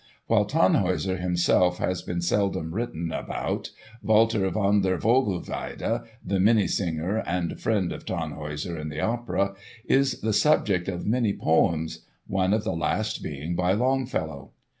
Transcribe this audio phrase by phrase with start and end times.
[0.25, 3.69] While Tannhäuser himself has been seldom written about,
[4.01, 11.05] Walter von der Vogelweide—the minnesinger, and friend of Tannhäuser in the opera,—is the subject of
[11.05, 14.49] many poems, one of the last being by Longfellow.